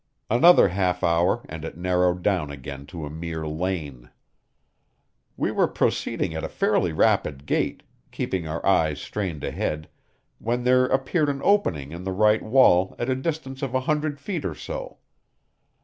[0.31, 4.09] Another half hour and it narrowed down again to a mere lane.
[5.37, 9.87] We were proceeding at a fairly rapid gait, keeping our eyes strained ahead,
[10.39, 14.19] when there appeared an opening in the right wall at a distance of a hundred
[14.19, 14.97] feet or so.